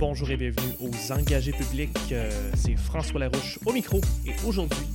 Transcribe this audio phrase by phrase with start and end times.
[0.00, 1.90] Bonjour et bienvenue aux engagés publics.
[2.10, 4.86] Euh, c'est François Larouche au micro et aujourd'hui,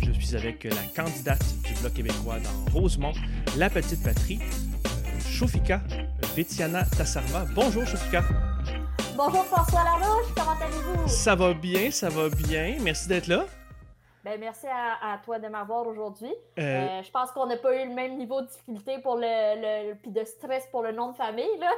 [0.00, 3.12] je suis avec la candidate du Bloc québécois dans Rosemont,
[3.58, 5.80] la petite patrie, euh, Shofika
[6.36, 7.44] Vetiana Tassarma.
[7.56, 8.22] Bonjour Shofika.
[9.16, 11.08] Bonjour François Larouche, comment allez-vous?
[11.08, 12.76] Ça va bien, ça va bien.
[12.84, 13.46] Merci d'être là.
[14.24, 16.32] Ben, merci à, toi de m'avoir aujourd'hui.
[16.58, 19.90] Euh, euh, je pense qu'on n'a pas eu le même niveau de difficulté pour le,
[19.90, 21.58] le puis de stress pour le nom de famille.
[21.58, 21.72] Là.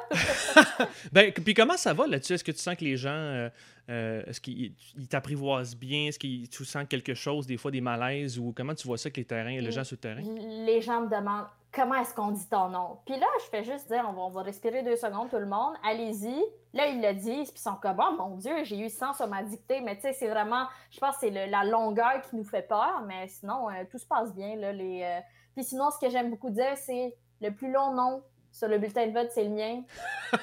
[1.12, 2.34] ben, puis comment ça va là-dessus?
[2.34, 3.48] Est-ce que tu sens que les gens,
[3.88, 4.74] euh, est-ce qu'ils
[5.08, 6.08] t'apprivoisent bien?
[6.08, 8.38] Est-ce que tu sens quelque chose, des fois des malaises?
[8.38, 10.22] Ou comment tu vois ça avec les terrains, les gens sur le terrain?
[10.66, 12.98] Les gens me demandent comment est-ce qu'on dit ton nom?
[13.04, 15.46] Puis là, je fais juste dire, on va, on va respirer deux secondes, tout le
[15.46, 16.42] monde, allez-y.
[16.72, 19.28] Là, ils le disent, puis ils sont comme, oh mon Dieu, j'ai eu 100 sur
[19.28, 19.80] ma dictée.
[19.80, 23.02] Mais tu sais, c'est vraiment, je pense que c'est la longueur qui nous fait peur,
[23.06, 24.56] mais sinon, euh, tout se passe bien.
[24.56, 25.20] Là, euh.
[25.54, 28.22] Puis sinon, ce que j'aime beaucoup dire, c'est le plus long nom
[28.54, 29.82] sur le bulletin de vote, c'est le mien.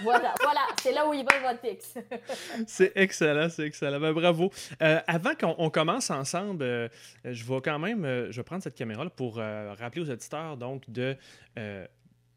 [0.04, 1.94] Voilà, voilà, c'est là où il va vote fixe.
[2.67, 4.02] c'est excellent, c'est excellent.
[4.02, 4.52] Ben, bravo.
[4.81, 6.89] Euh, avant qu'on commence ensemble, euh,
[7.23, 10.89] je vais quand même, euh, je vais prendre cette caméra pour rappeler aux auditeurs donc
[10.89, 11.16] de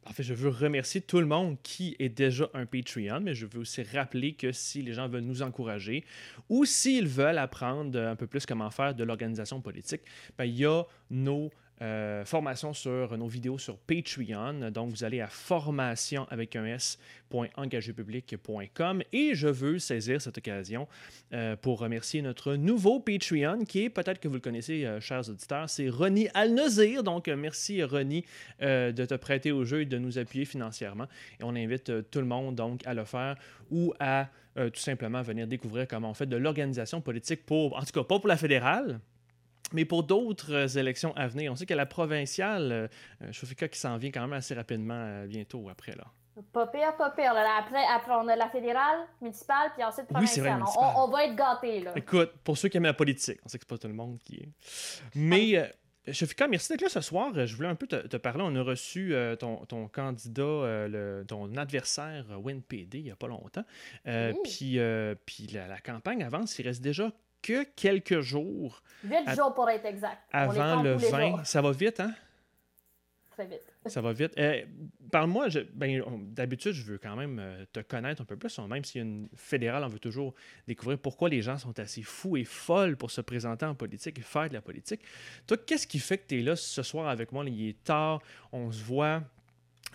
[0.06, 3.46] en fait, je veux remercier tout le monde qui est déjà un Patreon, mais je
[3.46, 6.04] veux aussi rappeler que si les gens veulent nous encourager
[6.50, 10.02] ou s'ils veulent apprendre un peu plus comment faire de l'organisation politique,
[10.36, 11.50] ben, il y a nos
[11.84, 14.70] euh, formation sur nos vidéos sur Patreon.
[14.70, 20.88] Donc, vous allez à formation avec un s.engagépublic.com et je veux saisir cette occasion
[21.34, 25.28] euh, pour remercier notre nouveau Patreon qui est, peut-être que vous le connaissez, euh, chers
[25.28, 27.02] auditeurs, c'est Ronnie Alnezir.
[27.02, 28.24] Donc, merci Ronnie
[28.62, 31.08] de te prêter au jeu et de nous appuyer financièrement.
[31.38, 33.36] Et on invite tout le monde donc à le faire
[33.70, 37.92] ou à tout simplement venir découvrir comment on fait de l'organisation politique pour, en tout
[37.92, 39.00] cas pas pour la fédérale,
[39.74, 43.78] mais pour d'autres euh, élections à venir, on sait a la provinciale, euh, Chofika, qui
[43.78, 45.92] s'en vient quand même assez rapidement euh, bientôt après.
[45.92, 46.04] là.
[46.52, 47.32] Pas pire, pas pire.
[47.32, 50.62] Après, après, on a la fédérale, municipale, puis ensuite provinciale.
[50.96, 51.80] on, va être gâtés.
[51.80, 51.92] Là.
[51.94, 54.18] Écoute, pour ceux qui aiment la politique, on sait que c'est pas tout le monde
[54.18, 54.48] qui est.
[55.14, 55.56] Mais.
[55.56, 55.66] Euh,
[56.12, 57.32] Shofika, merci d'être là ce soir.
[57.34, 58.44] Je voulais un peu te, parler.
[58.46, 63.64] On a reçu ton, ton, candidat, le, ton adversaire WinPD il n'y a pas longtemps.
[64.04, 64.78] Puis,
[65.24, 66.58] puis la, la, campagne avance.
[66.58, 67.10] Il reste déjà
[67.44, 68.82] que quelques jours.
[69.04, 70.22] Huit jours pour être exact.
[70.32, 71.44] Avant le 20.
[71.44, 72.14] Ça va vite, hein?
[73.32, 73.62] Très vite.
[73.86, 74.32] Ça va vite.
[74.38, 74.64] Euh,
[75.10, 78.58] Parle-moi, ben, d'habitude, je veux quand même euh, te connaître un peu plus.
[78.60, 80.34] Même s'il y a une fédérale, on veut toujours
[80.66, 84.22] découvrir pourquoi les gens sont assez fous et folles pour se présenter en politique et
[84.22, 85.02] faire de la politique.
[85.46, 87.44] Toi, qu'est-ce qui fait que tu es là ce soir avec moi?
[87.46, 88.22] Il est tard,
[88.52, 89.22] on se voit.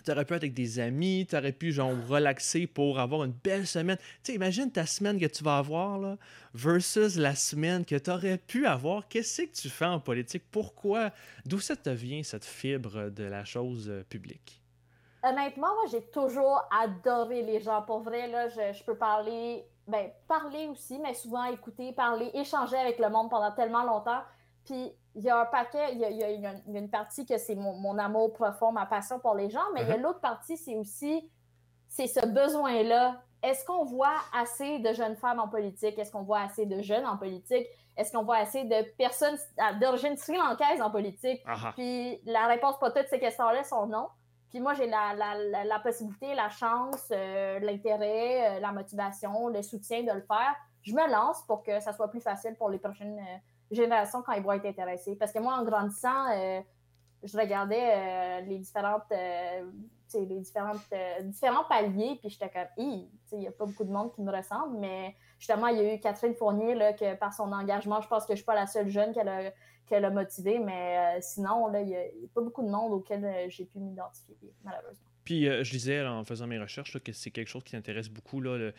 [0.04, 3.32] Tu aurais pu être avec des amis, tu aurais pu genre relaxer pour avoir une
[3.32, 3.98] belle semaine.
[4.22, 6.16] Tu imagine ta semaine que tu vas avoir
[6.54, 9.08] versus la semaine que tu aurais pu avoir.
[9.08, 10.44] Qu'est-ce que tu fais en politique?
[10.50, 11.10] Pourquoi?
[11.46, 14.62] D'où ça te vient cette fibre de la chose euh, publique?
[15.22, 17.82] Honnêtement, moi, j'ai toujours adoré les gens.
[17.82, 22.76] Pour vrai, là, je, je peux parler, ben, parler aussi, mais souvent écouter, parler, échanger
[22.76, 24.22] avec le monde pendant tellement longtemps.
[24.64, 28.32] Puis il y a un paquet, il y a, une, partie que c'est mon, amour
[28.32, 30.00] profond, ma passion pour les gens, mais il y a uh-huh.
[30.00, 31.28] l'autre partie, c'est aussi
[31.88, 33.20] c'est ce besoin-là.
[33.42, 35.98] Est-ce qu'on voit assez de jeunes femmes en politique?
[35.98, 37.66] Est-ce qu'on voit assez de jeunes en politique?
[37.96, 39.36] Est-ce qu'on voit assez de personnes
[39.80, 41.44] d'origine sri-lankaise en politique?
[41.46, 41.72] Uh-huh.
[41.72, 44.08] Puis la réponse pour toutes ces questions-là sont non.
[44.50, 50.12] Puis moi, j'ai la, possibilité, la chance, euh, l'intérêt, euh, la motivation, le soutien de
[50.12, 50.54] le faire.
[50.82, 53.38] Je me lance pour que ça soit plus facile pour les prochaines euh,
[53.70, 55.16] génération quand ils vont être intéressés.
[55.16, 56.60] Parce que moi, en grandissant, euh,
[57.22, 59.12] je regardais euh, les différentes
[60.12, 60.80] les différentes,
[61.22, 63.08] différents paliers, puis j'étais comme, il
[63.38, 66.00] n'y a pas beaucoup de monde qui me ressemble, mais justement, il y a eu
[66.00, 68.66] Catherine Fournier, là, que par son engagement, je pense que je ne suis pas la
[68.66, 69.52] seule jeune qu'elle a,
[69.86, 72.02] qu'elle a motivée, mais sinon, il n'y a,
[72.34, 75.06] pas beaucoup de monde auquel j'ai pu m'identifier, malheureusement.
[75.22, 78.72] Puis je disais en faisant mes recherches que c'est quelque chose qui t'intéresse beaucoup, là,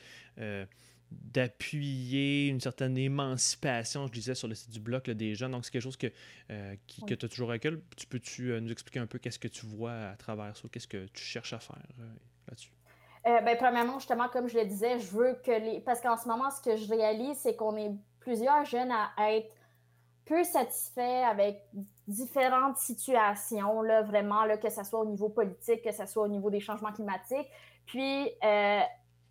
[1.12, 5.52] d'appuyer une certaine émancipation, je disais, sur le site du bloc des jeunes.
[5.52, 6.08] Donc, c'est quelque chose que,
[6.50, 6.76] euh,
[7.08, 7.84] que tu as toujours avec eux.
[7.98, 10.68] Tu peux-tu euh, nous expliquer un peu qu'est-ce que tu vois à travers ça?
[10.72, 12.04] Qu'est-ce que tu cherches à faire euh,
[12.48, 12.72] là-dessus?
[13.24, 15.80] ben, premièrement, justement, comme je le disais, je veux que les.
[15.82, 19.52] Parce qu'en ce moment, ce que je réalise, c'est qu'on est plusieurs jeunes à être
[20.26, 21.62] peu satisfaits avec
[22.08, 26.28] différentes situations, là, vraiment, là, que ce soit au niveau politique, que ce soit au
[26.28, 27.48] niveau des changements climatiques.
[27.86, 28.32] Puis,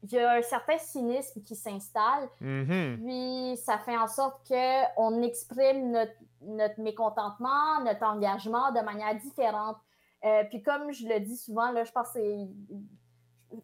[0.02, 2.29] il y a un certain cynisme qui s'installe.
[2.41, 2.97] Mm-hmm.
[3.02, 5.93] Puis ça fait en sorte qu'on exprime
[6.43, 9.76] notre, mécontentement, notre engagement de manière différente.
[10.25, 12.20] Euh, puis comme je le dis souvent, là, je pense que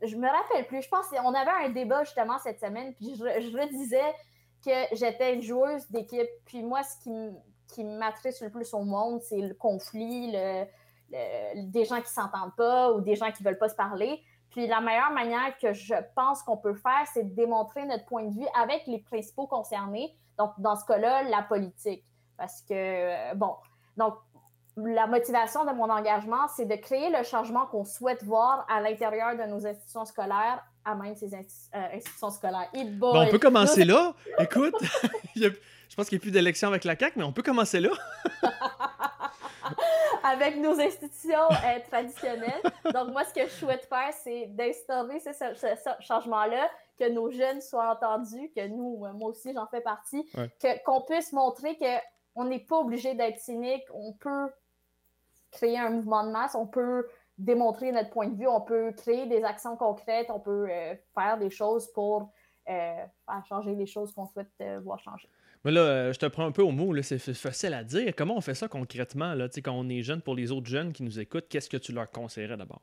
[0.03, 0.83] Je me rappelle plus.
[0.83, 4.15] Je pense qu'on avait un débat justement cette semaine, puis je, je redisais
[4.65, 6.29] que j'étais une joueuse d'équipe.
[6.45, 7.37] Puis moi, ce qui,
[7.69, 10.65] qui m'attriste le plus au monde, c'est le conflit, le,
[11.71, 14.23] des gens qui s'entendent pas ou des gens qui veulent pas se parler.
[14.57, 18.25] Puis la meilleure manière que je pense qu'on peut faire, c'est de démontrer notre point
[18.25, 20.17] de vue avec les principaux concernés.
[20.39, 22.03] Donc, dans ce cas-là, la politique.
[22.39, 23.55] Parce que, euh, bon,
[23.99, 24.15] donc,
[24.79, 29.37] la motivation de mon engagement, c'est de créer le changement qu'on souhaite voir à l'intérieur
[29.37, 31.39] de nos institutions scolaires, à même ces euh,
[31.93, 32.71] institutions scolaires.
[32.93, 34.15] Bon, on peut commencer là.
[34.39, 34.75] Écoute,
[35.37, 35.51] je
[35.95, 37.91] pense qu'il n'y a plus d'élection avec la CAQ, mais on peut commencer là.
[40.25, 42.63] avec nos institutions euh, traditionnelles.
[42.93, 46.69] Donc, moi, ce que je souhaite faire, c'est d'instaurer ce, changement-là,
[46.99, 50.29] que nos jeunes soient entendus, que nous, euh, moi aussi, j'en fais partie,
[50.85, 51.79] qu'on puisse montrer
[52.35, 54.51] qu'on n'est pas obligé d'être cynique, on peut
[55.51, 57.07] créer un mouvement de masse, on peut
[57.39, 61.39] démontrer notre point de vue, on peut créer des actions concrètes, on peut euh, faire
[61.39, 62.31] des choses pour
[62.67, 64.51] faire changer les choses qu'on souhaite
[64.83, 65.29] voir changer.
[65.67, 68.13] Mais là, euh, je te prends un peu au mot, c'est facile à dire.
[68.17, 71.03] Comment on fait ça concrètement, là, quand on est jeune, pour les autres jeunes qui
[71.03, 72.83] nous écoutent, qu'est-ce que tu leur conseillerais d'abord?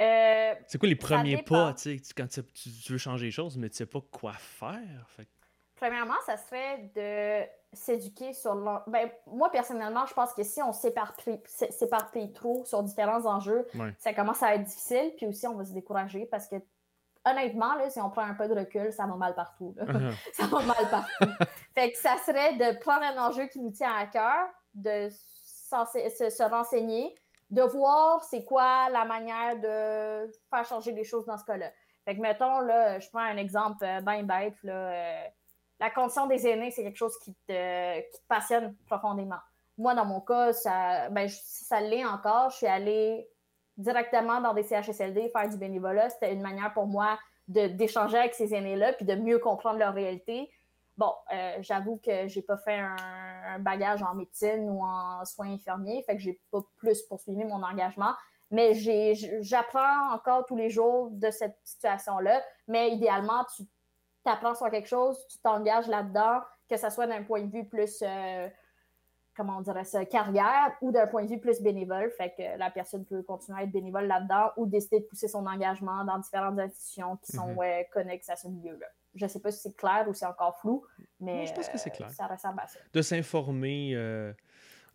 [0.00, 1.74] Euh, c'est quoi les premiers pas,
[2.16, 2.40] quand tu,
[2.88, 5.06] veux changer les choses, mais tu sais pas quoi faire?
[5.76, 8.54] Premièrement, ça serait de s'éduquer sur...
[8.86, 13.66] Ben, moi, personnellement, je pense que si on s'éparpille trop sur différents enjeux,
[13.98, 16.56] ça commence à être difficile, puis aussi on va se décourager parce que
[17.24, 19.74] honnêtement, là, si on prend un peu de recul, ça va mal partout.
[19.78, 20.12] Uh-huh.
[20.32, 21.44] ça va mal partout.
[21.74, 26.42] fait que ça serait de prendre un enjeu qui nous tient à cœur, de se,
[26.48, 27.14] renseigner,
[27.50, 31.70] de voir c'est quoi la manière de faire changer les choses dans ce cas-là.
[32.04, 34.54] Fait que, mettons, là, je prends un exemple euh, bien bête.
[34.62, 35.24] Là, euh,
[35.80, 39.38] la condition des aînés, c'est quelque chose qui te, passionne profondément.
[39.76, 42.50] Moi, dans mon cas, ça, ben, ça l'est encore.
[42.50, 43.28] Je suis allée
[43.78, 48.54] directement dans des CHSLD, faire du bénévolat, c'était une manière pour moi d'échanger avec ces
[48.54, 50.50] aînés-là, puis de mieux comprendre leur réalité.
[50.98, 56.02] Bon, euh, j'avoue que j'ai pas fait un, bagage en médecine ou en soins infirmiers,
[56.02, 58.12] fait que j'ai pas plus poursuivi mon engagement,
[58.50, 58.74] mais
[59.40, 62.42] j'apprends encore tous les jours de cette situation-là.
[62.66, 63.62] Mais idéalement, tu
[64.24, 68.02] t'apprends sur quelque chose, tu t'engages là-dedans, que ce soit d'un point de vue plus
[68.02, 68.48] euh,
[69.38, 72.10] comment on dirait ça, carrière ou d'un point de vue plus bénévole.
[72.18, 75.46] Fait que la personne peut continuer à être bénévole là-dedans ou décider de pousser son
[75.46, 77.84] engagement dans différentes institutions qui sont mhm.
[77.92, 78.86] connexes à ce milieu-là.
[79.14, 80.84] Je ne sais pas si c'est clair ou c'est encore flou,
[81.20, 82.10] mais je pense que c'est clair.
[82.10, 82.80] ça ressemble à ça.
[82.92, 83.92] De s'informer.
[83.94, 84.32] Euh,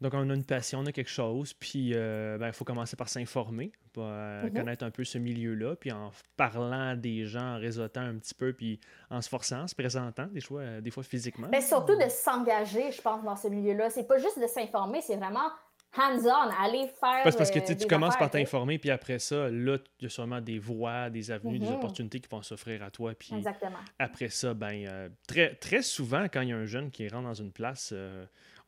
[0.01, 2.95] donc, on a une passion, on a quelque chose, puis euh, ben, il faut commencer
[2.95, 4.54] par s'informer, pour euh, mhm.
[4.54, 8.34] connaître un peu ce milieu-là, puis en parlant à des gens, en réseautant un petit
[8.34, 8.80] peu, puis
[9.10, 11.48] en se forçant, en se présentant, des fois, euh, des fois physiquement.
[11.51, 13.90] Mais surtout de s'engager, je pense, dans ce milieu-là.
[13.90, 15.50] C'est pas juste de s'informer, c'est vraiment
[15.95, 17.22] hands-on, aller faire.
[17.24, 20.42] Parce, parce que tu commences par t'informer, puis après ça, là, il y a sûrement
[20.42, 21.75] des voies, des avenues, des mhm.
[21.75, 23.13] opportunités qui vont s'offrir à toi.
[23.13, 23.78] Puis Exactement.
[24.00, 27.34] après ça, ben, très, très souvent, quand il y a un jeune qui rentre dans
[27.34, 27.94] une place,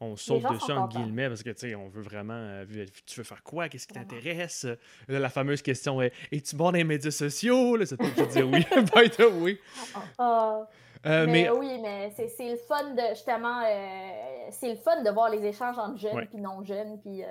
[0.02, 2.34] on saute dessus en guillemets parce que tu sais, on veut vraiment.
[2.34, 2.66] Euh,
[3.06, 4.68] tu veux faire quoi Qu'est-ce qui t'intéresse?
[5.08, 7.78] La fameuse question est Es-tu bon dans les médias sociaux?
[7.78, 8.66] Là, C'est tout je dire oui.
[9.42, 9.60] oui.
[9.96, 10.70] Ah, ah.
[11.06, 15.30] Euh, mais, oui, mais c'est le fun de justement, euh, c'est le fun de voir
[15.30, 17.00] les échanges entre jeunes et non jeunes.
[17.00, 17.22] Puis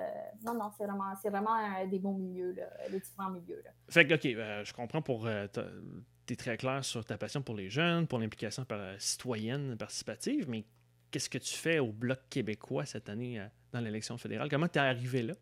[0.45, 3.61] non, non, c'est vraiment, c'est vraiment des bons milieux, là, les différents milieux.
[3.65, 3.71] Là.
[3.89, 5.27] Fait que, ok, je comprends pour.
[6.25, 8.65] tu es très clair sur ta passion pour les jeunes, pour l'implication
[8.97, 10.63] citoyenne participative, mais
[11.15, 14.49] qu'est-ce que tu fais au Bloc québécois cette année euh, dans l'élection fédérale?
[14.49, 15.33] Comment tu es arrivé là?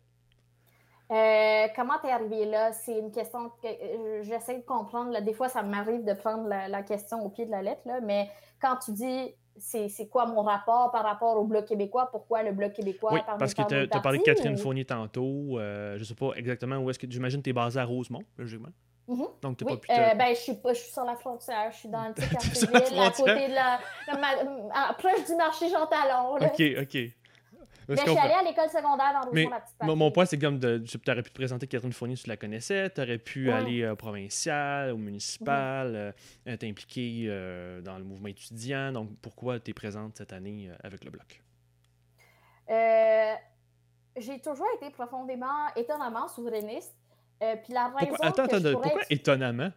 [1.10, 2.72] Euh, comment tu es arrivé là?
[2.72, 5.20] C'est une question que euh, j'essaie de comprendre.
[5.20, 8.30] Des fois, ça m'arrive de prendre la, question au pied de la lettre, mais
[8.62, 12.08] quand tu dis c'est quoi mon rapport par rapport au Bloc québécois?
[12.12, 13.12] Pourquoi le Bloc québécois?
[13.12, 15.58] Oui, parce que tu as, parlé de Catherine Fournier tantôt.
[15.58, 17.10] je ne sais pas exactement où est-ce que...
[17.10, 18.70] J'imagine que tu es basé à Rosemont, logiquement.
[19.06, 19.26] Mhm.
[19.42, 21.76] Donc, tu oui, pas euh, ben, je suis pas, je suis sur la frontière, je
[21.76, 22.28] suis dans le petit
[22.66, 26.36] quartier à côté de la, la proche du marché Jean Talon.
[26.36, 27.12] Ok, ok.
[27.88, 30.38] Mais je suis allée à l'école secondaire dans Mais la petite mon, mon point, c'est
[30.38, 33.50] comme de, tu aurais pu te présenter Catherine Fournier, tu la connaissais, tu aurais pu
[33.50, 36.14] aller euh, au provincial, au municipal,
[36.46, 36.52] mhm.
[36.52, 38.92] euh, t'impliquer euh, dans le mouvement étudiant.
[38.92, 41.42] Donc, pourquoi tu es présente cette année avec le Bloc?
[44.16, 46.94] J'ai toujours été profondément, étonnamment souverainiste.
[47.44, 49.70] Euh, puis la raison pourquoi, attends, attends, pourquoi étonnamment?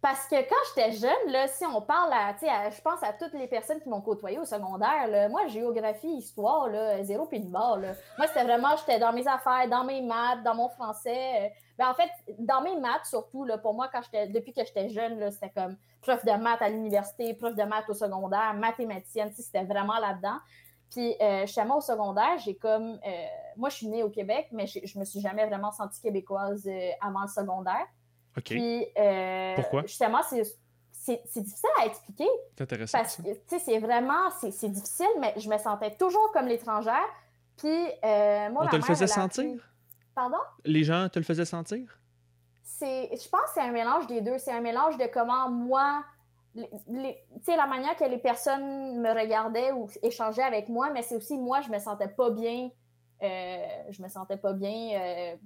[0.00, 2.32] Parce que quand j'étais jeune, là, si on parle à,
[2.70, 6.68] je pense à toutes les personnes qui m'ont côtoyé au secondaire, là, moi, géographie, histoire,
[6.68, 7.78] là, zéro puis de barre.
[7.78, 11.52] Moi, c'était vraiment, j'étais dans mes affaires, dans mes maths, dans mon français.
[11.76, 14.00] Ben, en fait, dans mes maths, surtout, là, pour moi, quand
[14.32, 17.94] depuis que j'étais jeune, c'était comme prof de maths à l'université, prof de maths au
[17.94, 20.38] secondaire, mathématicienne, c'était vraiment là-dedans.
[20.90, 22.98] Puis, euh, moi au secondaire, j'ai comme.
[23.06, 23.26] Euh,
[23.56, 26.90] moi, je suis née au Québec, mais je me suis jamais vraiment sentie québécoise euh,
[27.00, 27.86] avant le secondaire.
[28.36, 28.44] OK.
[28.44, 29.82] Puis, euh, Pourquoi?
[29.82, 30.42] Justement, c'est
[31.36, 32.28] difficile à expliquer.
[32.56, 32.98] C'est intéressant.
[32.98, 34.30] Parce que, tu sais, c'est vraiment.
[34.40, 37.08] C'est difficile, mais je me sentais toujours comme l'étrangère.
[37.56, 39.60] Puis, moi, On te le faisait sentir?
[40.14, 40.38] Pardon?
[40.64, 41.98] Les gens te le faisaient sentir?
[42.80, 44.38] je pense que c'est un mélange des deux.
[44.38, 46.04] C'est un mélange de comment moi,
[46.54, 51.38] sais, la manière que les personnes me regardaient ou échangeaient avec moi, mais c'est aussi
[51.38, 52.70] moi, je me sentais pas bien.
[53.22, 55.36] Euh, je me sentais pas bien euh,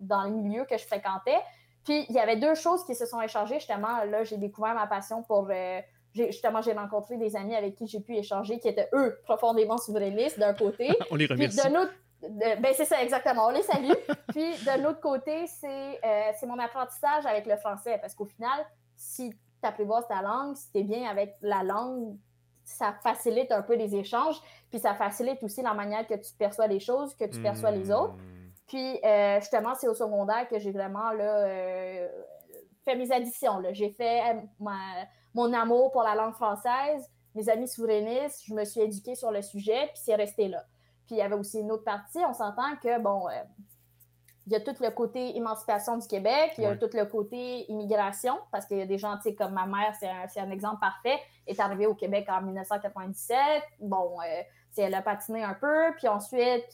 [0.00, 1.38] dans le milieu que je fréquentais.
[1.84, 3.56] Puis il y avait deux choses qui se sont échangées.
[3.56, 5.48] Justement, là, j'ai découvert ma passion pour.
[5.50, 5.80] Euh,
[6.12, 10.38] justement, j'ai rencontré des amis avec qui j'ai pu échanger qui étaient, eux, profondément souverainistes
[10.38, 10.88] d'un côté.
[11.10, 11.60] On les remercie.
[11.60, 11.70] Puis
[12.28, 13.46] ben c'est ça, exactement.
[13.46, 13.92] On les salue.
[14.28, 17.96] Puis de l'autre côté, c'est mon apprentissage avec le français.
[17.98, 19.32] Parce qu'au final, si
[19.66, 22.16] apprivoises ta langue, si tu es bien avec la langue,
[22.64, 24.40] ça facilite un peu les échanges.
[24.70, 27.90] Puis ça facilite aussi la manière que tu perçois les choses, que tu perçois les
[27.90, 28.14] autres.
[28.14, 28.40] Hmm.
[28.66, 32.08] Puis, euh, justement, c'est au secondaire que j'ai vraiment là, euh,
[32.84, 33.60] fait mes additions.
[33.72, 34.66] J'ai fait euh,
[35.34, 39.42] mon amour pour la langue française, mes amis souverainistes, je me suis éduquée sur le
[39.42, 40.64] sujet, puis c'est resté là.
[41.06, 43.26] Puis, il y avait aussi une autre partie, on s'entend que, bon,
[44.50, 47.70] il y a tout le côté émancipation du Québec, il y a tout le côté
[47.70, 50.50] immigration, parce qu'il y a des gens, tu sais, comme ma mère, c'est un, un,
[50.50, 53.38] exemple parfait, est arrivée au Québec en 1997.
[53.78, 54.16] Bon,
[54.76, 56.64] elle a patiné un peu, puis ensuite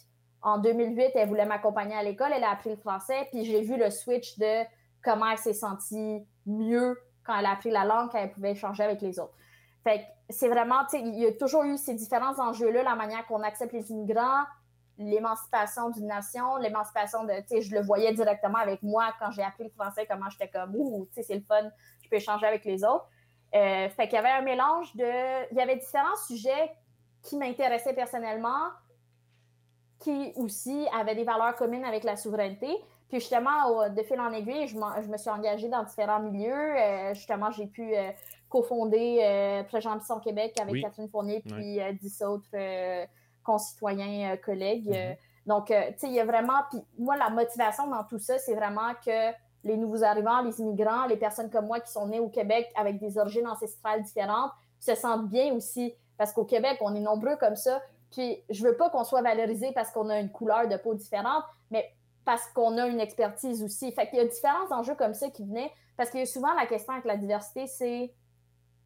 [0.40, 3.76] en 2008, elle voulait m'accompagner à l'école, elle a appris le français, puis j'ai vu
[3.76, 4.64] le switch de
[5.04, 8.84] comment elle s'est sentie mieux quand elle a appris la langue, quand elle pouvait échanger
[8.84, 9.34] avec les autres.
[9.84, 12.94] Fait que c'est vraiment, tu sais, il y a toujours eu ces différents enjeux-là, la
[12.94, 14.44] manière qu'on accepte les immigrants,
[14.98, 19.42] l'émancipation d'une nation, l'émancipation de, tu sais, je le voyais directement avec moi quand j'ai
[19.42, 21.70] appris le français, comment j'étais comme, ouh, tu sais, c'est le fun,
[22.02, 23.08] je peux échanger avec les autres.
[23.54, 26.72] Euh, fait qu'il y avait un mélange de, il y avait différents sujets
[27.22, 28.70] qui m'intéressaient personnellement,
[29.98, 32.68] qui aussi avait des valeurs communes avec la souveraineté.
[33.08, 36.76] Puis justement, de fil en aiguille, je, je me suis engagée dans différents milieux.
[36.76, 38.10] Euh, justement, j'ai pu euh,
[38.48, 42.48] cofonder euh, Projet Ambition Québec avec Catherine Fournier puis dix autres
[43.46, 44.90] concitoyens, collègues.
[44.90, 45.16] Mm-hmm.
[45.46, 46.60] Donc, tu sais, il y a vraiment.
[46.70, 49.32] Puis moi, la motivation dans tout ça, c'est vraiment que
[49.64, 52.98] les nouveaux arrivants, les immigrants, les personnes comme moi qui sont nées au Québec avec
[52.98, 55.94] des origines ancestrales différentes se sentent bien aussi.
[56.18, 57.80] Parce qu'au Québec, on est nombreux comme ça.
[58.10, 61.44] Puis je veux pas qu'on soit valorisé parce qu'on a une couleur de peau différente,
[61.70, 61.92] mais
[62.24, 63.92] parce qu'on a une expertise aussi.
[63.92, 65.72] Fait qu'il y a différents enjeux comme ça qui venaient.
[65.96, 68.12] Parce qu'il y a souvent la question avec la diversité, c'est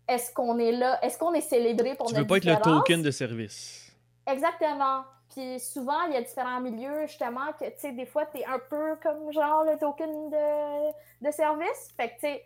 [0.08, 2.60] est-ce qu'on est là, est-ce qu'on est célébré pour tu notre veux pas être le
[2.60, 3.89] token de service.
[4.26, 5.04] Exactement.
[5.30, 8.44] Puis souvent, il y a différents milieux, justement, que, tu sais, des fois, tu es
[8.44, 11.94] un peu comme, genre, le token de, de service.
[11.96, 12.40] Fait que, tu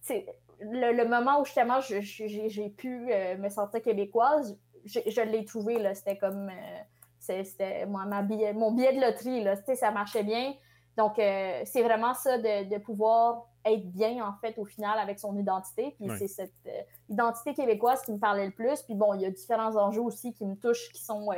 [0.00, 0.26] sais,
[0.60, 5.94] le, le, moment où, justement, j'ai pu euh, me sentir québécoise, je, l'ai trouvé, là,
[5.94, 10.54] c'était comme, euh, c'était mon billet de loterie, là, ça marchait bien.
[10.96, 15.36] Donc, euh, c'est vraiment ça de, pouvoir être bien, en fait, au final, avec son
[15.36, 15.94] identité.
[15.98, 18.82] Puis c'est cette euh, identité québécoise qui me parlait le plus.
[18.82, 21.28] Puis bon, il y a différents enjeux aussi qui me touchent, qui sont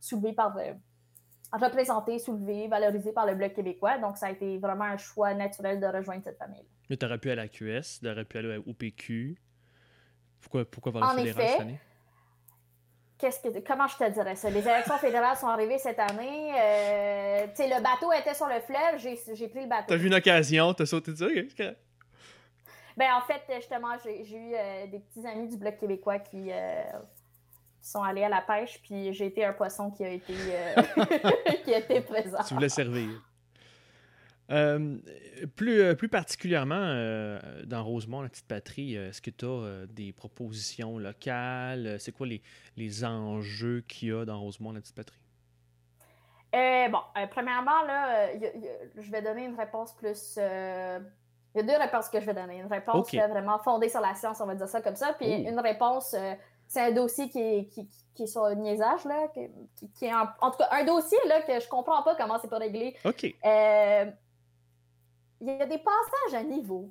[0.00, 0.56] soulevés par,
[1.52, 3.98] représentés, soulevés, valorisés par le Bloc québécois.
[3.98, 6.66] Donc, ça a été vraiment un choix naturel de rejoindre cette famille.
[6.90, 9.36] Mais tu aurais pu aller à la QS, tu aurais pu aller au PQ.
[10.40, 11.80] Pourquoi, pourquoi voir le fédéral cette année?
[13.18, 14.50] Qu'est-ce que, comment je te dirais ça?
[14.50, 16.52] Les élections fédérales sont arrivées cette année.
[16.54, 19.86] Euh, le bateau était sur le fleuve, j'ai, pris le bateau.
[19.88, 21.48] T'as vu une occasion, t'as sauté dessus?
[21.52, 21.72] Okay.
[22.96, 26.82] Ben, en fait, justement, j'ai, eu euh, des petits amis du Bloc québécois qui, euh,
[27.82, 30.34] sont allés à la pêche, puis j'ai été un poisson qui a été,
[31.64, 32.38] qui a été présent.
[32.46, 33.08] Tu voulais servir.
[34.50, 34.96] Euh,
[35.56, 40.12] plus, euh, plus particulièrement euh, dans Rosemont, la petite patrie, est-ce que tu as des
[40.12, 41.96] propositions locales?
[41.98, 42.42] C'est quoi les,
[42.76, 45.20] les enjeux qu'il y a dans Rosemont, la petite patrie?
[46.52, 47.00] bon,
[47.32, 48.30] premièrement, là,
[48.96, 50.36] je vais donner une réponse plus.
[50.36, 52.60] Il y a deux réponses que je vais donner.
[52.60, 55.12] Une réponse vraiment fondée sur la science, on va dire ça comme ça.
[55.18, 56.14] Puis une réponse,
[56.66, 59.50] c'est un dossier qui est, qui, qui est sur le niaisage, là, qui,
[59.98, 62.48] qui est en, en, tout cas un dossier là, que je comprends pas comment c'est
[62.48, 62.96] pas réglé.
[63.04, 63.34] OK
[65.40, 66.90] il y a des passages à niveau,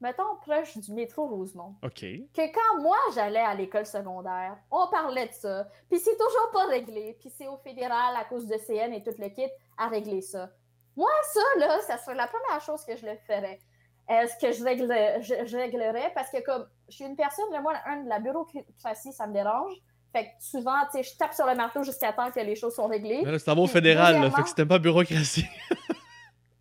[0.00, 1.74] mettons proche du métro Rosemont.
[1.82, 2.00] OK.
[2.00, 5.68] Que quand moi j'allais à l'école secondaire, on parlait de ça.
[5.88, 7.16] Puis c'est toujours pas réglé.
[7.20, 10.50] Puis c'est au fédéral, à cause de CN et tout le kit, à régler ça.
[10.96, 13.60] Moi, ça, là, ça serait la première chose que je le ferais.
[14.08, 16.10] Est-ce que je, je, réglerais?
[16.14, 19.72] Parce que comme je suis une personne, moi, un, la bureaucratie, ça me dérange.
[20.12, 22.74] Fait que souvent, tu sais, je tape sur le marteau jusqu'à temps que les choses
[22.74, 23.22] sont réglées.
[23.38, 25.46] c'est un bon fédéral, là, fait que c'était pas bureaucratie.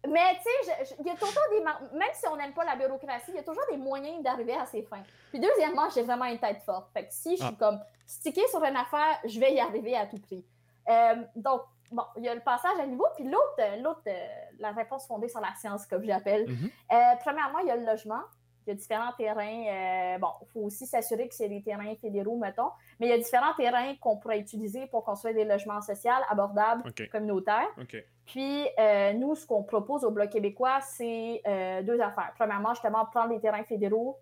[0.09, 1.61] Mais tu sais, il y a toujours des.
[1.97, 4.65] Même si on n'aime pas la bureaucratie, il y a toujours des moyens d'arriver à
[4.65, 5.03] ses fins.
[5.29, 6.91] Puis deuxièmement, j'ai vraiment une tête forte.
[6.93, 7.57] Fait que si je suis ah.
[7.59, 10.43] comme stické sur une affaire, je vais y arriver à tout prix.
[10.89, 11.61] Euh, donc,
[11.91, 13.05] bon, il y a le passage à niveau.
[13.15, 14.27] Puis l'autre, l'autre euh,
[14.59, 16.47] la réponse fondée sur la science, comme j'appelle.
[16.49, 18.21] Euh, premièrement, il y a le logement.
[18.69, 19.65] Il y a différents terrains.
[19.65, 22.69] Euh, bon, il faut aussi s'assurer que c'est des terrains fédéraux, mettons.
[22.99, 26.83] Mais il y a différents terrains qu'on pourrait utiliser pour construire des logements sociaux abordables,
[27.11, 27.67] communautaires.
[28.27, 32.31] Puis, euh, nous, ce qu'on propose au Bloc québécois, c'est euh, deux affaires.
[32.35, 34.19] Premièrement, justement, prendre des terrains fédéraux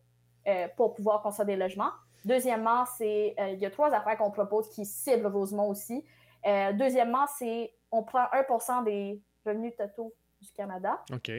[0.77, 1.91] pour pouvoir construire des logements.
[2.23, 6.05] Deuxièmement, c'est il y a trois affaires qu'on propose qui ciblent Rosemont aussi.
[6.71, 11.03] deuxièmement, c'est on prend 1% des revenus totaux du Canada.
[11.11, 11.29] OK.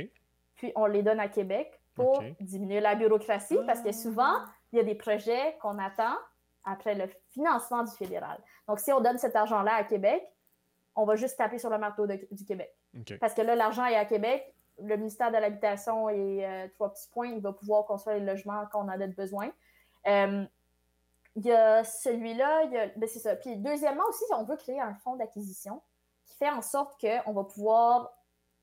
[0.56, 4.34] Puis on les donne à Québec pour diminuer la bureaucratie parce que souvent,
[4.72, 6.16] il y a des projets qu'on attend
[6.64, 8.38] après le financement du fédéral.
[8.66, 10.22] Donc, si on donne cet argent-là à Québec,
[10.94, 12.74] on va juste taper sur le marteau du Québec.
[13.20, 17.08] Parce que là, l'argent est à Québec, le ministère de l'Habitation et euh, trois petits
[17.08, 19.50] points, il va pouvoir construire les logements quand on en a besoin.
[20.06, 20.44] Euh,
[21.36, 23.36] il y a celui-là, ben, c'est ça.
[23.36, 25.80] Puis deuxièmement aussi, on veut créer un fonds d'acquisition
[26.24, 28.17] qui fait en sorte qu'on va pouvoir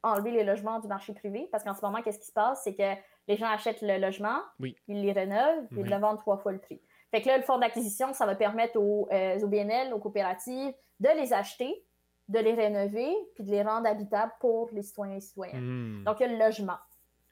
[0.05, 1.47] enlever les logements du marché privé.
[1.51, 2.63] Parce qu'en ce moment, qu'est-ce qui se passe?
[2.63, 2.93] C'est que
[3.27, 6.81] les gens achètent le logement, ils les rénovent, ils le vendent trois fois le prix.
[7.11, 10.73] Fait que là, le fonds d'acquisition, ça va permettre aux, euh, aux, BNL, aux coopératives,
[10.99, 11.85] de les acheter,
[12.27, 15.61] de les rénover, puis de les rendre habitables pour les citoyens et citoyennes.
[15.61, 16.03] Hmm.
[16.03, 16.77] Donc, il y a le logement.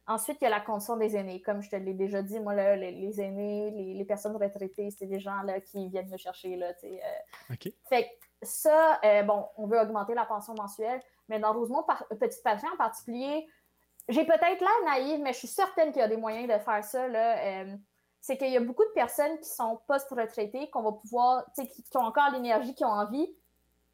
[0.06, 1.42] Ensuite, il y a la condition des aînés.
[1.42, 5.42] Comme je te l'ai déjà dit, moi, les, aînés, les, personnes retraitées, c'est des gens
[5.44, 6.58] là, qui viennent me chercher.
[6.58, 7.56] Là, euh.
[7.88, 8.10] Fait que
[8.42, 11.00] ça, euh, bon, on veut augmenter la pension mensuelle,
[11.30, 13.48] mais dans Rosemont, par, Petite Patrie en particulier,
[14.10, 16.84] j'ai peut-être l'air naïve, mais je suis certaine qu'il y a des moyens de faire
[16.84, 17.04] ça.
[17.04, 17.76] Euh,
[18.20, 21.98] c'est qu'il y a beaucoup de personnes qui sont post-retraitées, qu'on va pouvoir, qui, qui
[21.98, 23.28] ont encore l'énergie, qui ont envie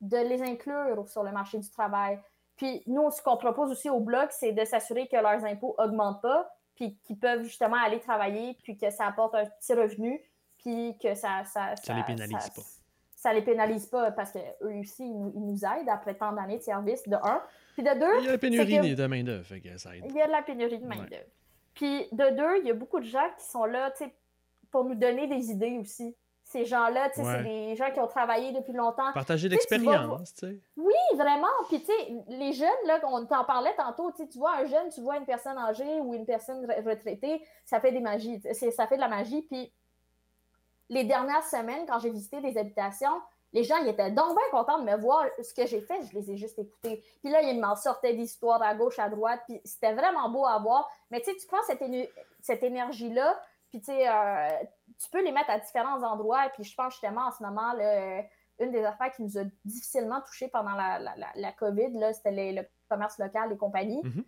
[0.01, 2.19] de les inclure sur le marché du travail.
[2.55, 6.21] Puis nous, ce qu'on propose aussi au Bloc, c'est de s'assurer que leurs impôts n'augmentent
[6.21, 10.21] pas, puis qu'ils peuvent justement aller travailler, puis que ça apporte un petit revenu,
[10.57, 11.43] puis que ça...
[11.45, 12.61] Ça, ça, les pénalise pas.
[13.19, 17.05] Ça les pénalise pas parce qu'eux aussi, ils nous, aident après tant d'années de service,
[17.05, 17.41] de un.
[17.73, 18.19] Puis de deux...
[18.19, 21.25] Il y a la pénurie de main-d'œuvre, Il y a de la pénurie de main-d'œuvre.
[21.73, 23.91] Puis de deux, il y a beaucoup de gens qui sont là,
[24.71, 26.15] pour nous donner des idées aussi
[26.49, 29.13] ces gens-là, c'est des gens qui ont travaillé depuis longtemps.
[29.13, 30.59] Partager l'expérience, tu sais.
[30.77, 31.47] Oui, vraiment.
[31.67, 31.93] Puis, tu sais,
[32.27, 35.59] les jeunes, là, on t'en parlait tantôt, tu vois un jeune, tu vois une personne
[35.59, 38.41] âgée ou une personne retraitée, ça fait des magies.
[38.71, 39.43] Ça fait de la magie.
[39.43, 39.71] Puis,
[40.89, 43.21] les dernières semaines, quand j'ai visité des habitations,
[43.53, 45.25] les gens, ils étaient donc bien contents de me voir.
[45.41, 47.03] Ce que j'ai fait, je les ai juste écoutés.
[47.23, 49.41] Puis là, ils m'en sortaient d'histoires à gauche, à droite.
[49.47, 50.87] Puis c'était vraiment beau à voir.
[51.09, 54.49] Mais tu sais, tu prends cette, énergie-là, puis, euh,
[54.99, 56.45] tu peux les mettre à différents endroits.
[56.45, 57.73] Et puis, je pense justement en ce moment,
[58.59, 60.99] une des affaires qui nous a difficilement touchés pendant la,
[61.35, 64.01] la, COVID, c'était le commerce local, les compagnies.
[64.01, 64.23] Mm-hmm.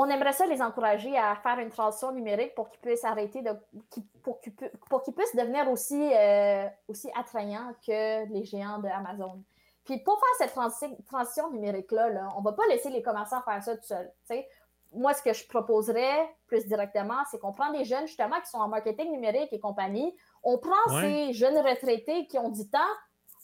[0.00, 3.50] On aimerait ça les encourager à faire une transition numérique pour qu'ils puissent arrêter de.
[4.22, 9.42] pour qu'ils puissent devenir aussi, euh, aussi attrayants que les géants de Amazon.
[9.84, 13.62] Puis pour faire cette transition numérique-là, là, on ne va pas laisser les commerçants faire
[13.62, 14.12] ça tout seuls
[14.92, 18.58] moi, ce que je proposerais plus directement, c'est qu'on prend des jeunes justement qui sont
[18.58, 20.14] en marketing numérique et compagnie.
[20.42, 22.78] On prend ces jeunes retraités qui ont du temps,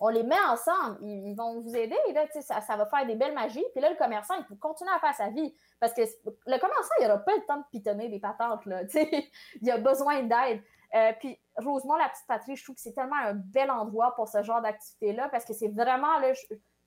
[0.00, 0.98] on les met ensemble.
[1.02, 1.96] Ils, vont vous aider.
[2.12, 3.64] Là, ça, ça va faire des belles magies.
[3.72, 5.54] Puis là, le commerçant, il peut continuer à faire sa vie.
[5.80, 8.64] Parce que le commerçant, il n'aura pas le temps de pitonner des patentes.
[8.66, 8.82] Là,
[9.62, 10.62] il a besoin d'aide.
[10.94, 14.28] Euh, puis Rosemont, la petite patrie, je trouve que c'est tellement un bel endroit pour
[14.28, 16.18] ce genre d'activité-là parce que c'est vraiment.
[16.18, 16.32] Là,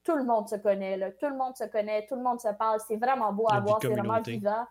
[0.03, 1.11] tout le monde se connaît, là.
[1.11, 3.79] tout le monde se connaît, tout le monde se parle, c'est vraiment beau à voir,
[3.81, 4.65] c'est vraiment vivant.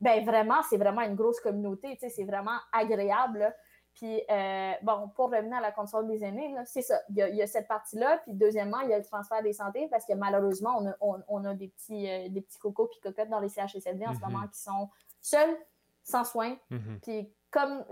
[0.00, 3.54] Ben vraiment, c'est vraiment une grosse communauté, c'est vraiment agréable.
[4.00, 6.98] Puis, euh, bon, pour revenir à la condition des aînés, c'est ça.
[7.10, 8.16] Il y, a, cette partie-là.
[8.24, 11.68] Puis, deuxièmement, il y a le transfert des santé parce que malheureusement, on a, des,
[11.68, 14.88] petits, euh, des petits cocos puis cocottes dans les CHSLD en ce moment qui sont
[15.20, 15.54] seuls,
[16.02, 16.56] sans soins.
[16.70, 17.00] Mm-hmm.
[17.02, 17.84] Puis, comme,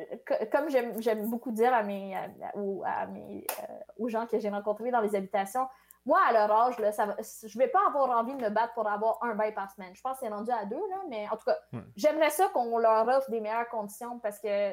[0.51, 5.03] comme j'aime beaucoup dire à mes, à, mes euh, aux gens que j'ai rencontrés dans
[5.03, 5.69] les habitations,
[6.07, 8.73] moi, à leur âge, là, ça je ne vais pas avoir envie de me battre
[8.73, 9.95] pour avoir un bail par semaine.
[9.95, 11.59] Je pense que c'est rendu à deux, là, mais en tout cas,
[11.97, 14.73] j'aimerais ça qu'on leur offre des meilleures conditions parce que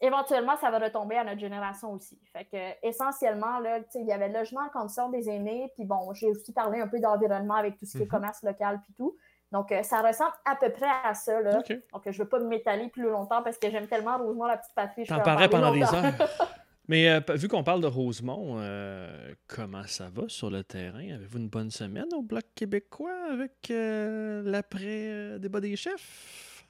[0.00, 2.18] éventuellement, ça va retomber à notre génération aussi.
[2.32, 6.12] Fait que essentiellement, là, il y avait le logement en condition des aînés, puis bon,
[6.14, 8.08] j'ai aussi parlé un peu d'environnement avec tout ce qui est mm-hmm.
[8.08, 9.16] commerce local puis tout.
[9.52, 11.40] Donc, euh, ça ressemble à peu près à ça.
[11.40, 11.52] Là.
[11.52, 14.74] Donc, je ne veux pas m'étaler plus longtemps parce que j'aime tellement Rosemont, la petite
[14.74, 15.04] patrie.
[15.04, 16.12] J'en parlerai pendant des heures.
[16.88, 21.14] Mais euh, vu qu'on parle de Rosemont, euh, comment ça va sur le terrain?
[21.14, 26.64] Avez-vous une bonne semaine au Bloc québécois avec euh, l'après-débat des chefs?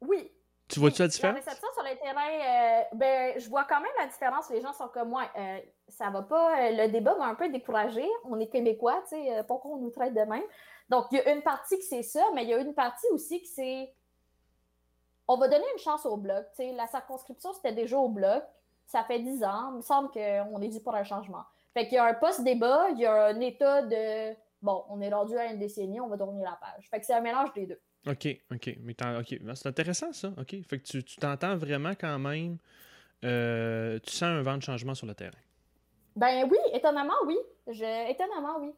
[0.00, 0.30] oui.
[0.72, 1.34] Tu vois-tu la différence?
[1.34, 4.48] La réception sur le terrain, ben, je vois quand même la différence.
[4.50, 5.24] Les gens sont comme moi.
[5.88, 6.70] ça va pas.
[6.70, 8.08] le débat m'a un peu découragé.
[8.24, 10.42] On est québécois, tu sais, pourquoi on nous traite de même?
[10.88, 13.06] Donc, il y a une partie qui c'est ça, mais il y a une partie
[13.12, 13.94] aussi qui c'est
[15.28, 16.44] on va donner une chance au bloc.
[16.58, 18.42] la circonscription, c'était déjà au bloc.
[18.86, 19.70] Ça fait dix ans.
[19.70, 21.44] Il me semble qu'on est dû pour un changement.
[21.72, 25.12] Fait qu'il y a un post-débat, il y a un état de bon, on est
[25.12, 26.88] rendu à une décennie, on va tourner la page.
[26.90, 27.80] Fait que c'est un mélange des deux.
[28.06, 28.76] OK, OK.
[28.82, 29.38] Mais OK.
[29.42, 30.32] Ben, c'est intéressant, ça.
[30.38, 30.56] OK.
[30.68, 32.58] Fait que tu t'entends vraiment quand même.
[33.24, 35.38] Euh, tu sens un vent de changement sur le terrain.
[36.16, 37.36] Ben oui, étonnamment, oui.
[37.68, 38.10] Je...
[38.10, 38.70] Étonnamment, oui.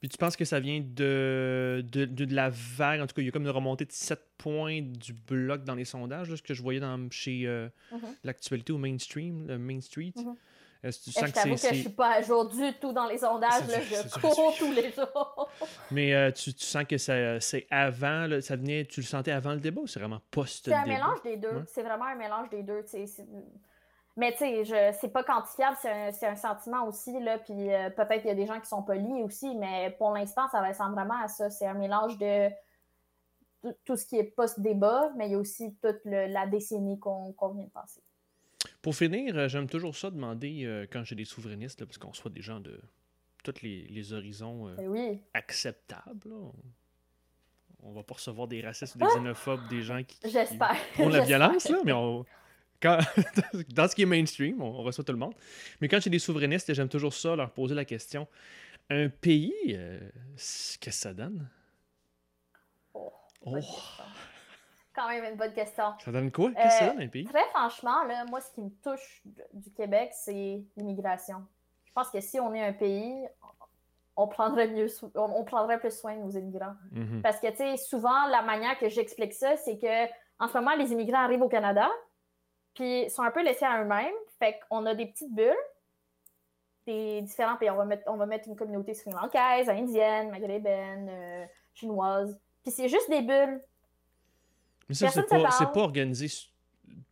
[0.00, 3.24] Puis tu penses que ça vient de, de, de, la vague, en tout cas, il
[3.24, 6.52] y a comme une remontée de 7 points du bloc dans les sondages, ce que
[6.52, 8.16] je voyais dans, chez euh, mm-hmm.
[8.22, 10.12] l'actualité au mainstream, le Main Street.
[10.14, 10.36] Mm-hmm.
[10.84, 11.68] Est-ce que tu sens je que c'est.
[11.68, 14.70] que je suis pas à jour du tout dans les sondages, là, je cours tous
[14.70, 15.48] les jours.
[15.90, 19.52] Mais euh, tu, tu, sens que c'est avant, là, ça venait, tu le sentais avant
[19.52, 20.82] le débat ou c'est vraiment post-débat?
[20.84, 21.64] C'est un mélange des deux.
[21.68, 22.84] C'est vraiment un mélange des deux.
[24.16, 28.28] Mais tu sais, c'est pas quantifiable, c'est un, sentiment aussi, là, puis euh, peut-être qu'il
[28.28, 31.28] y a des gens qui sont polis aussi, mais pour l'instant, ça ressemble vraiment à
[31.28, 31.50] ça.
[31.50, 32.50] C'est un mélange de
[33.84, 37.64] tout ce qui est post-débat, mais il y a aussi toute la décennie qu'on vient
[37.64, 38.02] de passer.
[38.84, 42.30] Pour finir, euh, j'aime toujours ça demander, euh, quand j'ai des souverainistes, parce qu'on soit
[42.30, 42.78] des gens de
[43.42, 46.32] tous les, horizons ben acceptables,
[47.82, 51.20] on va pas recevoir des racistes ou des xénophobes, des gens qui, qui ont la
[51.24, 52.24] violence, là, mais on
[53.74, 55.34] dans ce qui est mainstream, on, reçoit tout le monde.
[55.80, 58.28] Mais quand j'ai des souverainistes, j'aime toujours ça, leur poser la question
[58.90, 59.98] un pays, euh,
[60.36, 61.48] qu'est-ce que ça donne?
[62.92, 63.10] Oh.
[63.46, 63.58] oh.
[64.94, 65.84] Quand même une bonne question.
[65.98, 67.24] Ça donne quoi Qu'est-ce que ça donne un pays?
[67.24, 71.44] Très franchement, là, moi, ce qui me touche du Québec, c'est l'immigration.
[71.84, 73.26] Je pense que si on est un pays,
[74.16, 76.74] on prendrait mieux on, prendrait plus soin de nos immigrants.
[76.92, 77.22] Mm-hmm.
[77.22, 80.06] Parce que, tu sais, souvent, la manière que j'explique ça, c'est que
[80.38, 81.88] en ce moment, les immigrants arrivent au Canada,
[82.74, 84.14] puis sont un peu laissés à eux-mêmes.
[84.38, 85.54] Fait qu'on a des petites bulles,
[86.86, 87.70] des différents pays.
[87.70, 92.38] On va mettre, on va mettre une communauté sri-lankaise, indienne, maghrébine, euh, chinoise.
[92.62, 93.60] Puis c'est juste des bulles.
[94.88, 96.28] Mais ça, c'est pas, pas, organisé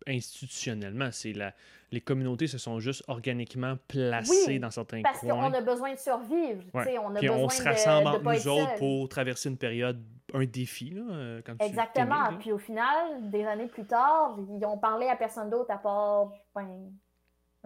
[0.06, 1.10] institutionnellement.
[1.12, 1.54] C'est la,
[1.92, 5.28] les communautés se sont juste organiquement placées dans certains parce coins.
[5.28, 6.62] Parce qu'on a besoin de survivre.
[6.74, 10.90] On a Puis on se rassemble entre nous autres pour traverser une période, un défi.
[10.90, 12.36] Là, euh, quand Exactement.
[12.40, 16.32] Puis au final, des années plus tard, ils ont parlé à personne d'autre à part
[16.54, 16.90] ben,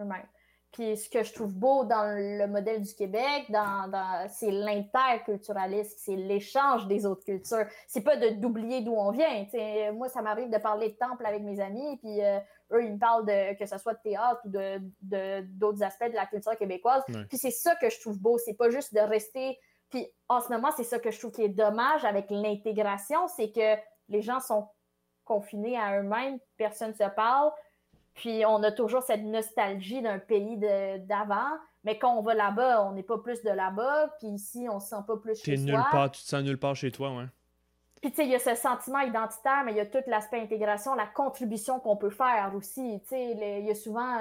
[0.01, 0.27] eux-mêmes.
[0.71, 5.95] Puis ce que je trouve beau dans le modèle du Québec, dans, dans c'est l'interculturalisme,
[5.97, 7.65] c'est l'échange des autres cultures.
[7.87, 9.45] C'est pas de d'oublier d'où on vient.
[9.93, 12.39] moi, ça m'arrive de parler de temple avec mes amis, puis euh,
[12.73, 16.15] eux, ils me parlent de que ce soit de théâtre ou de, d'autres aspects de
[16.15, 17.03] la culture québécoise.
[17.29, 18.37] Puis c'est ça que je trouve beau.
[18.37, 19.57] C'est pas juste de rester.
[19.89, 23.51] Puis en ce moment, c'est ça que je trouve qui est dommage avec l'intégration, c'est
[23.51, 24.67] que les gens sont
[25.23, 27.51] confinés à eux-mêmes, personne ne se parle.
[28.17, 31.51] Puis on a toujours cette nostalgie d'un pays d'avant,
[31.83, 34.89] mais quand on va là-bas, on n'est pas plus de là-bas, puis ici, on se
[34.89, 37.25] sent pas plus chez nulle Part, tu te sens nulle part chez toi, ouais.
[38.01, 40.39] Puis tu sais, il y a ce sentiment identitaire, mais il y a tout l'aspect
[40.39, 42.99] intégration, la contribution qu'on peut faire aussi.
[43.03, 44.19] Tu sais, il y a souvent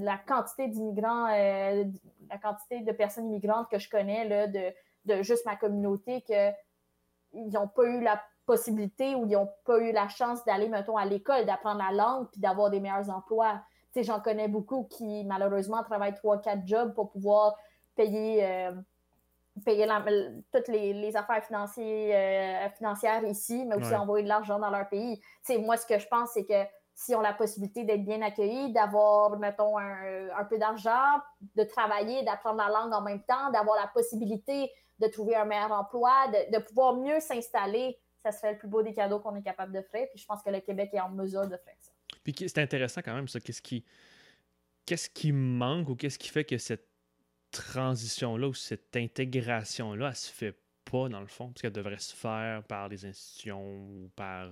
[0.00, 1.84] la quantité d'immigrants, euh,
[2.30, 4.72] la quantité de personnes immigrantes que je connais, là, de,
[5.06, 8.20] de juste ma communauté, qu'ils n'ont pas eu la
[8.52, 12.28] possibilité ou ils n'ont pas eu la chance d'aller, mettons, à l'école, d'apprendre la langue
[12.30, 13.62] puis d'avoir des meilleurs emplois.
[13.92, 17.56] Tu sais, j'en connais beaucoup qui, malheureusement, travaillent trois, quatre jobs pour pouvoir
[17.94, 18.72] payer, euh,
[19.64, 19.86] payer
[20.52, 25.18] toutes les, affaires financières, euh, financières ici, mais aussi envoyer de l'argent dans leur pays.
[25.18, 28.04] Tu sais, moi, ce que je pense, c'est que si on a la possibilité d'être
[28.04, 31.20] bien accueillis, d'avoir, mettons, un, un peu d'argent,
[31.56, 35.72] de travailler, d'apprendre la langue en même temps, d'avoir la possibilité de trouver un meilleur
[35.72, 39.42] emploi, de, de pouvoir mieux s'installer ça serait le plus beau des cadeaux qu'on est
[39.42, 40.06] capable de faire.
[40.10, 41.92] Puis je pense que le Québec est en mesure de faire ça.
[42.22, 43.40] Puis c'est intéressant quand même, ça.
[43.40, 43.84] Qu'est-ce qui,
[44.86, 46.88] qu'est-ce qui manque ou qu'est-ce qui fait que cette
[47.50, 51.48] transition-là ou cette intégration-là, elle se fait pas dans le fond?
[51.48, 54.50] Parce qu'elle devrait se faire par les institutions ou par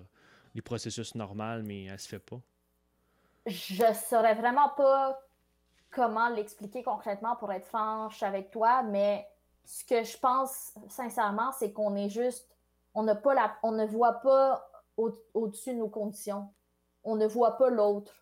[0.55, 2.41] les processus normaux, mais elle se fait pas.
[3.47, 5.19] Je saurais vraiment pas
[5.91, 9.27] comment l'expliquer concrètement pour être franche avec toi, mais
[9.65, 12.50] ce que je pense sincèrement, c'est qu'on est juste
[12.95, 16.49] on, ne voit pas au-dessus de nos conditions.
[17.05, 18.15] On ne voit pas l'autre.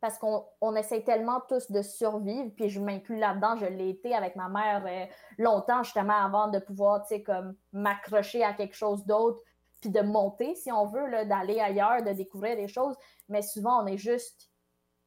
[0.00, 4.14] Parce qu'on on essaie tellement tous de survivre, puis je m'inclus là-dedans, je l'ai été
[4.14, 5.06] avec ma mère euh,
[5.38, 7.24] longtemps, justement, avant de pouvoir, tu sais,
[7.72, 9.40] m'accrocher à quelque chose d'autre,
[9.80, 12.94] puis de monter, si on veut, d'aller ailleurs, de découvrir des choses.
[13.28, 14.50] Mais souvent, on est juste...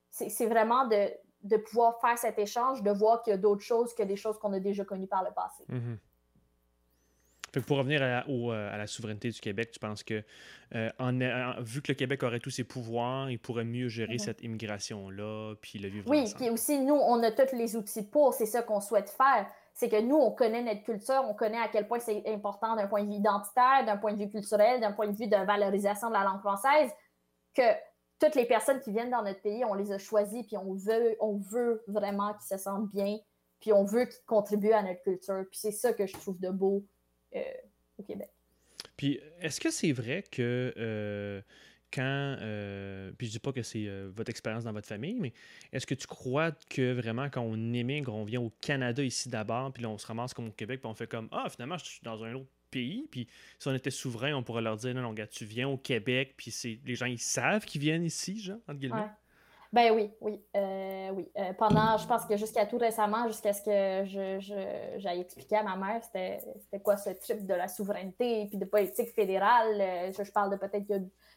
[0.09, 1.09] C'est vraiment de,
[1.43, 4.37] de pouvoir faire cet échange, de voir qu'il y a d'autres choses que des choses
[4.39, 5.65] qu'on a déjà connues par le passé.
[7.53, 10.23] Mm-hmm pour revenir euh, à, la souveraineté du Québec, tu penses que,
[10.75, 11.11] euh, en,
[11.61, 14.19] vu que le Québec aurait tous ses pouvoirs, il pourrait mieux gérer mhm.
[14.19, 18.33] cette immigration-là, puis le vivre Oui, puis aussi, nous, on a tous les outils pour,
[18.33, 19.47] c'est ça qu'on souhaite faire.
[19.73, 22.87] C'est que nous, on connaît notre culture, on connaît à quel point c'est important d'un
[22.87, 26.09] point de vue identitaire, d'un point de vue culturel, d'un point de vue de valorisation
[26.09, 26.91] de la langue française,
[27.53, 27.63] que
[28.19, 31.15] toutes les personnes qui viennent dans notre pays, on les a choisies, puis on veut,
[31.19, 33.17] on veut vraiment qu'ils se sentent bien,
[33.59, 35.43] puis on veut qu'ils contribuent à notre culture.
[35.49, 36.90] Puis c'est ça que je trouve de beau euh,
[37.97, 38.29] au Québec.
[38.97, 41.41] Puis, est-ce que c'est vrai que euh,
[41.91, 42.37] quand.
[42.39, 45.33] Euh, puis, je dis pas que c'est euh, votre expérience dans votre famille, mais
[45.71, 49.73] est-ce que tu crois que vraiment, quand on émigre, on vient au Canada ici d'abord,
[49.73, 51.85] puis là, on se ramasse comme au Québec, puis on fait comme Ah, finalement, je
[51.85, 53.07] suis dans un autre pays.
[53.09, 53.27] Puis,
[53.59, 56.35] si on était souverain, on pourrait leur dire Non, non, gars, tu viens au Québec,
[56.37, 59.09] puis c'est les gens, ils savent qu'ils viennent ici, genre, entre guillemets?
[59.73, 61.31] Ben oui, oui, euh, oui.
[61.37, 65.57] Euh, pendant, je pense que jusqu'à tout récemment, jusqu'à ce que je, je, j'aille expliquer
[65.57, 69.79] à ma mère c'était, quoi ce trip de la souveraineté puis de politique fédérale?
[69.79, 70.85] Euh, je, parle de peut-être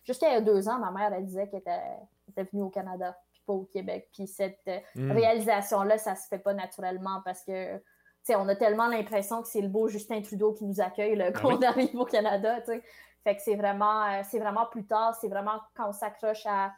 [0.02, 1.80] jusqu'à il y a deux ans, ma mère, elle disait qu'elle était,
[2.28, 4.08] était venue au Canada puis pas au Québec.
[4.12, 5.12] Puis cette mm.
[5.12, 7.80] réalisation-là, ça se fait pas naturellement parce que
[8.24, 11.30] sais, on a tellement l'impression que c'est le beau Justin Trudeau qui nous accueille là,
[11.30, 12.60] ben quand on arrive au Canada.
[12.64, 12.82] sais.
[13.22, 16.72] Fait que c'est vraiment, c'est vraiment plus tard, c'est vraiment quand on s'accroche à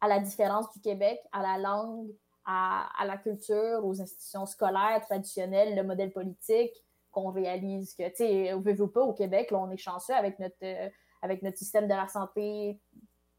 [0.00, 2.10] à la différence du Québec, à la langue,
[2.44, 6.72] à, la culture, aux institutions scolaires traditionnelles, le modèle politique,
[7.10, 10.38] qu'on réalise que, tu sais, on veut pas, au Québec, là, on est chanceux avec
[10.38, 10.88] notre, euh,
[11.22, 12.78] avec notre système de la santé,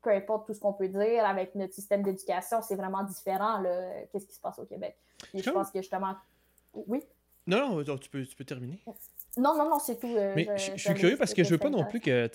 [0.02, 3.64] peu importe tout ce qu'on peut dire, avec notre système d'éducation, c'est vraiment différent,
[4.12, 4.98] qu'est-ce qui se passe au Québec.
[5.34, 6.16] Et je pense que justement.
[6.74, 7.04] Oui?
[7.46, 8.82] Non, non, tu peux, tu peux terminer.
[9.38, 10.16] Non, non, non, c'est tout.
[10.16, 12.30] Euh, mais je, suis curieux parce que je veux pas non plus que.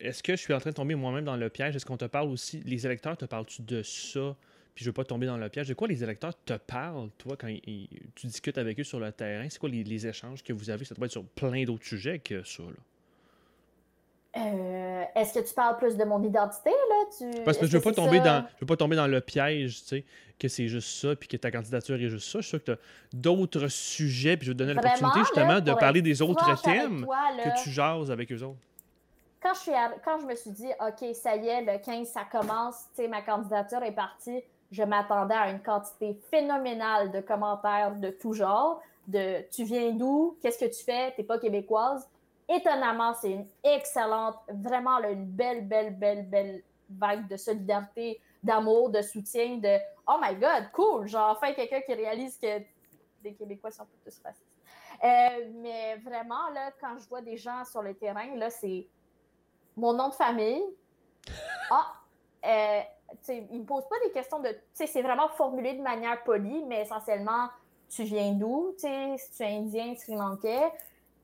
[0.00, 1.76] Est-ce que je suis en train de tomber moi-même dans le piège?
[1.76, 2.60] Est-ce qu'on te parle aussi.
[2.64, 4.36] Les électeurs te parlent-tu de ça?
[4.74, 5.68] Puis je veux pas tomber dans le piège.
[5.68, 7.54] De quoi les électeurs te parlent, toi, quand
[8.14, 9.46] tu discutes avec eux sur le terrain?
[9.50, 10.84] C'est quoi les, échanges que vous avez?
[10.84, 12.70] Ça doit être sur plein d'autres sujets que ça, là.
[14.34, 17.36] Euh, est-ce que tu parles plus de mon identité, là?
[17.44, 19.88] Parce que je veux pas tomber dans je veux pas tomber dans le piège, tu
[19.88, 20.04] sais,
[20.38, 22.40] que c'est juste ça, puis que ta candidature est juste ça.
[22.40, 22.78] Je suis sûr que tu as
[23.12, 27.06] d'autres sujets, puis je vais te donner l'opportunité justement de parler des autres thèmes
[27.44, 28.58] que tu jases avec eux autres.
[29.42, 29.72] Quand je, suis
[30.04, 33.08] quand je me suis dit, OK, ça y est, le 15, ça commence, tu sais,
[33.08, 34.40] ma candidature est partie,
[34.70, 40.38] je m'attendais à une quantité phénoménale de commentaires de tout genre, de tu viens d'où,
[40.40, 42.08] qu'est-ce que tu fais, t'es pas québécoise
[42.48, 49.02] étonnamment, c'est une excellente, vraiment une belle, belle, belle, belle vague de solidarité, d'amour, de
[49.02, 51.06] soutien, de Oh my God, cool!
[51.06, 52.62] Genre, enfin, quelqu'un qui réalise que
[53.22, 54.46] les Québécois sont tous racistes.
[55.02, 58.86] Euh, mais vraiment, là, quand je vois des gens sur le terrain, là, c'est
[59.76, 60.62] mon nom de famille.
[61.70, 61.94] Ah!
[62.44, 62.80] Euh,
[63.28, 64.56] ils me posent pas des questions de.
[64.72, 67.48] C'est vraiment formulé de manière polie, mais essentiellement,
[67.88, 68.74] tu viens d'où?
[68.76, 68.86] Si
[69.36, 70.72] tu es indien, sri lankais,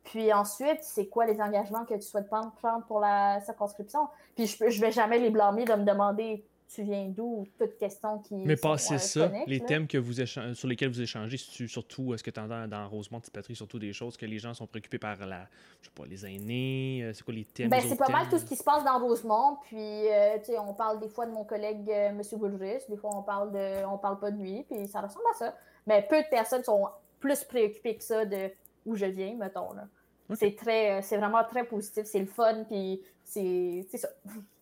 [0.04, 2.52] puis ensuite, c'est quoi les engagements que tu souhaites prendre
[2.87, 4.08] pour la circonscription?
[4.34, 8.18] Puis je ne vais jamais les blâmer de me demander tu viens d'où, toute question
[8.18, 8.34] qui.
[8.34, 12.30] Mais passez euh, ça, les thèmes que vous sur lesquels vous échangez, surtout, est-ce que
[12.30, 15.46] tu entends dans Rosemont Patrie, surtout des choses que les gens sont préoccupés par la,
[15.80, 17.70] je sais pas, les aînés, euh, c'est quoi les thèmes?
[17.70, 20.58] Ben, c'est pas mal tout ce qui se passe dans Rosemont, puis, euh, tu sais,
[20.58, 22.20] on parle des fois de mon collègue M.
[22.34, 25.38] Boulris, des fois on parle de, on parle pas de lui, puis ça ressemble à
[25.38, 25.56] ça.
[25.87, 28.50] Mais peu de personnes sont plus préoccupées que ça de
[28.87, 29.87] où je viens, mettons, là.
[30.35, 34.09] C'est très, euh, c'est vraiment très positif, c'est le fun, puis c'est ça.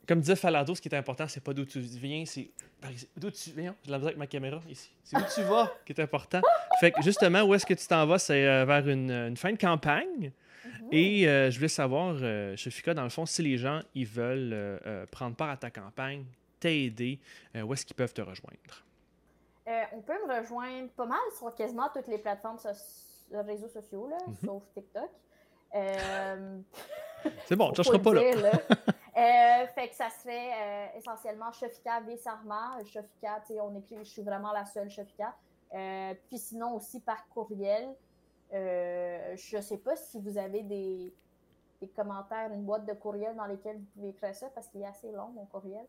[0.06, 2.50] Comme disait Falado, ce qui est important, c'est pas d'où tu viens, c'est
[3.16, 3.74] d'où tu viens.
[3.84, 4.94] Je la avec ma caméra ici.
[5.02, 6.40] C'est où tu vas qui est important.
[6.80, 9.58] Fait que justement, où est-ce que tu t'en vas, c'est euh, vers une, fin de
[9.58, 10.30] campagne.
[10.64, 10.88] Mhm.
[10.92, 12.16] Et euh, je voulais savoir,
[12.56, 16.24] Fika, dans le fond, si les gens ils veulent prendre part à ta campagne,
[16.60, 17.18] t'aider,
[17.56, 18.84] où est-ce qu'ils peuvent te rejoindre?
[19.92, 22.58] on peut me rejoindre pas mal sur quasiment toutes les plateformes
[23.32, 24.36] réseaux sociaux, là, mhm.
[24.44, 25.10] sauf TikTok.
[25.74, 26.58] Euh,
[27.46, 28.22] c'est bon, je ne serai pas là.
[29.16, 32.76] Euh, fait que ça serait euh, essentiellement Shofika V Sarma.
[32.84, 35.34] Shofika, tu sais, on écrit, je suis vraiment la seule Shofika.
[36.28, 37.94] puis sinon aussi par courriel.
[38.52, 41.14] je ne sais pas si vous avez des,
[41.80, 44.86] des, commentaires, une boîte de courriel dans lesquelles vous pouvez écrire ça parce qu'il est
[44.86, 45.86] assez long, mon courriel.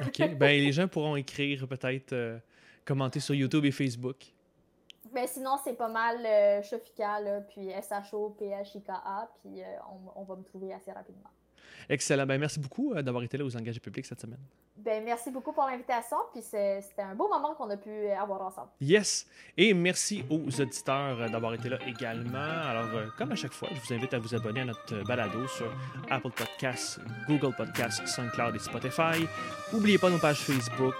[0.00, 0.34] OK.
[0.36, 2.40] ben, les gens pourront écrire, peut-être,
[2.84, 4.33] commenter sur YouTube et Facebook.
[5.12, 6.62] Mais sinon, c'est pas mal euh,
[7.48, 9.66] puis S-H-O-P-H-I-K-A, puis euh,
[10.16, 11.30] on va me trouver assez rapidement.
[11.88, 12.26] Excellent.
[12.26, 14.38] Ben, merci beaucoup euh, d'avoir été là aux engagés publics cette semaine.
[14.76, 16.16] Ben, merci beaucoup pour l'invitation.
[16.32, 18.68] Puis c'était un beau moment qu'on a pu avoir ensemble.
[18.80, 19.26] Yes.
[19.56, 22.38] Et merci aux auditeurs euh, d'avoir été là également.
[22.38, 25.46] Alors, euh, comme à chaque fois, je vous invite à vous abonner à notre balado
[25.48, 25.72] sur
[26.10, 29.26] Apple Podcasts, Google Podcasts, SoundCloud et Spotify.
[29.72, 30.94] N'oubliez pas nos pages Facebook,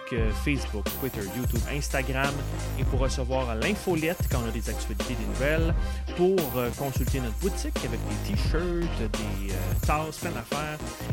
[0.45, 2.35] Facebook, Twitter, YouTube, Instagram.
[2.79, 5.75] Et pour recevoir l'infolette quand on a des actualités, des nouvelles,
[6.17, 6.37] pour
[6.77, 10.64] consulter notre boutique avec des t-shirts, des tasses, plein d'affaires.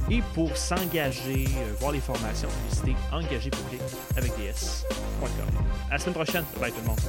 [0.09, 1.45] Et pour s'engager,
[1.79, 3.81] voir les formations visiter engagé public
[4.17, 5.29] avec des S.com.
[5.89, 6.45] À la semaine prochaine.
[6.59, 6.99] Bye tout le monde.